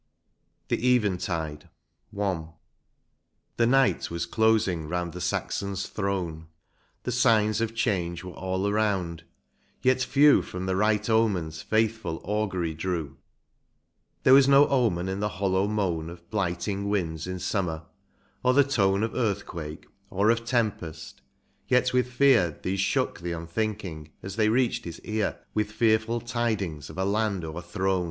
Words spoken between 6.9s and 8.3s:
The signs of change